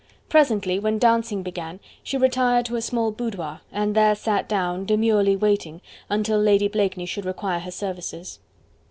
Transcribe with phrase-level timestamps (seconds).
[0.29, 5.35] Presently, when dancing began, she retired to a small boudoir, and there sat down, demurely
[5.35, 8.39] waiting, until Lady Blakeney should require her services.